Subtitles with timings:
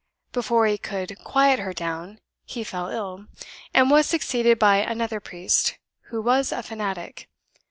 [0.31, 3.27] Before he could quiet her down, he fell ill,
[3.71, 5.77] and was succeeded by another priest,
[6.09, 7.29] who was a fanatic.